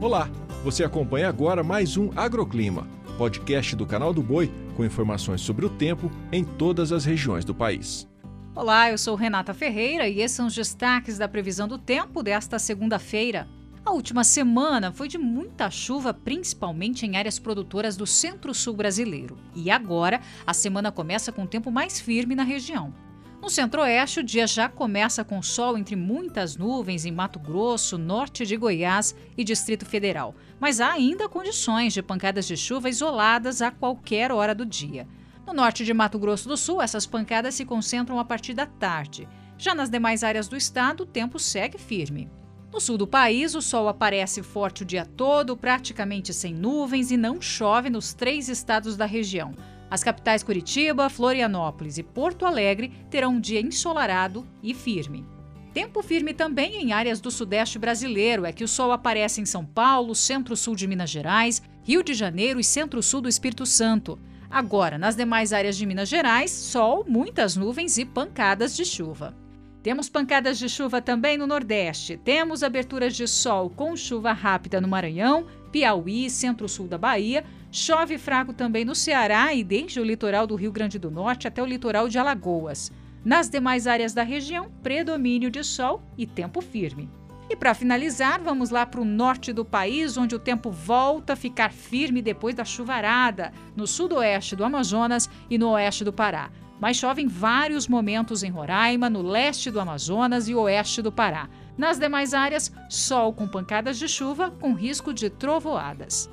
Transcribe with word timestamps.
Olá, 0.00 0.30
você 0.64 0.82
acompanha 0.82 1.28
agora 1.28 1.62
mais 1.62 1.98
um 1.98 2.08
Agroclima, 2.16 2.88
podcast 3.18 3.76
do 3.76 3.84
canal 3.84 4.14
do 4.14 4.22
Boi 4.22 4.50
com 4.74 4.82
informações 4.82 5.42
sobre 5.42 5.66
o 5.66 5.68
tempo 5.68 6.10
em 6.32 6.42
todas 6.42 6.90
as 6.90 7.04
regiões 7.04 7.44
do 7.44 7.54
país. 7.54 8.08
Olá, 8.54 8.90
eu 8.90 8.96
sou 8.96 9.14
Renata 9.14 9.52
Ferreira 9.52 10.08
e 10.08 10.22
esses 10.22 10.34
são 10.34 10.46
os 10.46 10.54
destaques 10.54 11.18
da 11.18 11.28
previsão 11.28 11.68
do 11.68 11.76
tempo 11.76 12.22
desta 12.22 12.58
segunda-feira. 12.58 13.46
A 13.84 13.90
última 13.90 14.24
semana 14.24 14.90
foi 14.90 15.06
de 15.06 15.18
muita 15.18 15.70
chuva, 15.70 16.14
principalmente 16.14 17.04
em 17.04 17.18
áreas 17.18 17.38
produtoras 17.38 17.94
do 17.94 18.06
centro-sul 18.06 18.72
brasileiro. 18.72 19.36
E 19.54 19.70
agora, 19.70 20.22
a 20.46 20.54
semana 20.54 20.90
começa 20.90 21.30
com 21.30 21.44
tempo 21.44 21.70
mais 21.70 22.00
firme 22.00 22.34
na 22.34 22.42
região. 22.42 22.94
No 23.40 23.48
centro-oeste, 23.48 24.20
o 24.20 24.22
dia 24.22 24.46
já 24.46 24.68
começa 24.68 25.24
com 25.24 25.42
sol 25.42 25.78
entre 25.78 25.96
muitas 25.96 26.58
nuvens 26.58 27.06
em 27.06 27.10
Mato 27.10 27.38
Grosso, 27.38 27.96
norte 27.96 28.44
de 28.44 28.54
Goiás 28.54 29.14
e 29.34 29.42
Distrito 29.42 29.86
Federal, 29.86 30.34
mas 30.60 30.78
há 30.78 30.92
ainda 30.92 31.26
condições 31.26 31.94
de 31.94 32.02
pancadas 32.02 32.46
de 32.46 32.54
chuva 32.54 32.90
isoladas 32.90 33.62
a 33.62 33.70
qualquer 33.70 34.30
hora 34.30 34.54
do 34.54 34.66
dia. 34.66 35.08
No 35.46 35.54
norte 35.54 35.86
de 35.86 35.94
Mato 35.94 36.18
Grosso 36.18 36.46
do 36.46 36.56
Sul, 36.56 36.82
essas 36.82 37.06
pancadas 37.06 37.54
se 37.54 37.64
concentram 37.64 38.18
a 38.18 38.24
partir 38.26 38.52
da 38.52 38.66
tarde. 38.66 39.26
Já 39.56 39.74
nas 39.74 39.88
demais 39.88 40.22
áreas 40.22 40.46
do 40.46 40.56
estado, 40.56 41.04
o 41.04 41.06
tempo 41.06 41.38
segue 41.38 41.78
firme. 41.78 42.30
No 42.70 42.78
sul 42.78 42.98
do 42.98 43.06
país, 43.06 43.54
o 43.54 43.62
sol 43.62 43.88
aparece 43.88 44.42
forte 44.42 44.82
o 44.82 44.86
dia 44.86 45.04
todo, 45.04 45.56
praticamente 45.56 46.32
sem 46.34 46.54
nuvens 46.54 47.10
e 47.10 47.16
não 47.16 47.40
chove 47.40 47.88
nos 47.88 48.12
três 48.12 48.50
estados 48.50 48.98
da 48.98 49.06
região. 49.06 49.54
As 49.90 50.04
capitais 50.04 50.44
Curitiba, 50.44 51.10
Florianópolis 51.10 51.98
e 51.98 52.02
Porto 52.02 52.46
Alegre 52.46 52.92
terão 53.10 53.32
um 53.32 53.40
dia 53.40 53.60
ensolarado 53.60 54.46
e 54.62 54.72
firme. 54.72 55.26
Tempo 55.74 56.02
firme 56.02 56.32
também 56.32 56.82
em 56.82 56.92
áreas 56.92 57.20
do 57.20 57.30
sudeste 57.30 57.78
brasileiro 57.78 58.44
é 58.44 58.52
que 58.52 58.64
o 58.64 58.68
sol 58.68 58.92
aparece 58.92 59.40
em 59.40 59.44
São 59.44 59.64
Paulo, 59.64 60.14
centro-sul 60.14 60.76
de 60.76 60.86
Minas 60.86 61.10
Gerais, 61.10 61.60
Rio 61.82 62.02
de 62.02 62.14
Janeiro 62.14 62.60
e 62.60 62.64
centro-sul 62.64 63.20
do 63.20 63.28
Espírito 63.28 63.66
Santo. 63.66 64.18
Agora, 64.48 64.98
nas 64.98 65.14
demais 65.16 65.52
áreas 65.52 65.76
de 65.76 65.86
Minas 65.86 66.08
Gerais, 66.08 66.50
sol, 66.50 67.04
muitas 67.08 67.56
nuvens 67.56 67.98
e 67.98 68.04
pancadas 68.04 68.76
de 68.76 68.84
chuva. 68.84 69.36
Temos 69.82 70.10
pancadas 70.10 70.58
de 70.58 70.68
chuva 70.68 71.00
também 71.00 71.38
no 71.38 71.46
Nordeste. 71.46 72.20
Temos 72.22 72.62
aberturas 72.62 73.16
de 73.16 73.26
sol 73.26 73.70
com 73.70 73.96
chuva 73.96 74.32
rápida 74.32 74.80
no 74.80 74.88
Maranhão, 74.88 75.46
Piauí, 75.70 76.28
centro-sul 76.28 76.86
da 76.86 76.98
Bahia, 76.98 77.44
Chove 77.72 78.18
fraco 78.18 78.52
também 78.52 78.84
no 78.84 78.96
Ceará 78.96 79.54
e 79.54 79.62
desde 79.62 80.00
o 80.00 80.04
litoral 80.04 80.44
do 80.44 80.56
Rio 80.56 80.72
Grande 80.72 80.98
do 80.98 81.08
Norte 81.08 81.46
até 81.46 81.62
o 81.62 81.66
litoral 81.66 82.08
de 82.08 82.18
Alagoas. 82.18 82.90
Nas 83.24 83.48
demais 83.48 83.86
áreas 83.86 84.12
da 84.12 84.24
região, 84.24 84.72
predomínio 84.82 85.50
de 85.50 85.62
sol 85.62 86.02
e 86.18 86.26
tempo 86.26 86.60
firme. 86.60 87.08
E 87.48 87.54
para 87.54 87.74
finalizar, 87.74 88.40
vamos 88.40 88.70
lá 88.70 88.84
para 88.84 89.00
o 89.00 89.04
norte 89.04 89.52
do 89.52 89.64
país, 89.64 90.16
onde 90.16 90.34
o 90.34 90.38
tempo 90.38 90.70
volta 90.70 91.34
a 91.34 91.36
ficar 91.36 91.72
firme 91.72 92.20
depois 92.20 92.56
da 92.56 92.64
chuvarada, 92.64 93.52
no 93.76 93.86
sudoeste 93.86 94.56
do 94.56 94.64
Amazonas 94.64 95.30
e 95.48 95.56
no 95.56 95.70
oeste 95.70 96.02
do 96.02 96.12
Pará. 96.12 96.50
Mas 96.80 96.96
chove 96.96 97.22
em 97.22 97.26
vários 97.26 97.86
momentos 97.86 98.42
em 98.42 98.50
Roraima, 98.50 99.10
no 99.10 99.22
leste 99.22 99.70
do 99.70 99.78
Amazonas 99.78 100.48
e 100.48 100.54
oeste 100.54 101.02
do 101.02 101.12
Pará. 101.12 101.48
Nas 101.76 101.98
demais 101.98 102.32
áreas, 102.32 102.72
sol 102.88 103.32
com 103.32 103.46
pancadas 103.46 103.98
de 103.98 104.08
chuva, 104.08 104.50
com 104.50 104.72
risco 104.72 105.12
de 105.12 105.28
trovoadas. 105.28 106.30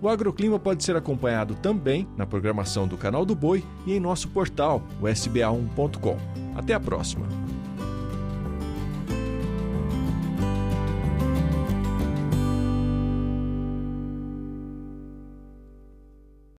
O 0.00 0.08
agroclima 0.08 0.58
pode 0.58 0.84
ser 0.84 0.94
acompanhado 0.94 1.54
também 1.54 2.06
na 2.16 2.26
programação 2.26 2.86
do 2.86 2.96
Canal 2.96 3.24
do 3.24 3.34
Boi 3.34 3.64
e 3.86 3.94
em 3.94 4.00
nosso 4.00 4.28
portal, 4.28 4.82
o 5.00 5.06
sba1.com. 5.06 6.16
Até 6.54 6.74
a 6.74 6.80
próxima! 6.80 7.45